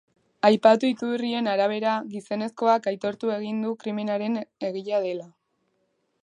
Aipatu 0.47 0.87
iturrien 0.93 1.49
arabera, 1.51 1.91
gizonezkoak 2.13 2.89
aitortu 2.93 3.31
egin 3.37 3.61
du 3.67 3.75
krimenaren 3.85 4.41
egilea 4.71 5.05
dela. 5.07 5.29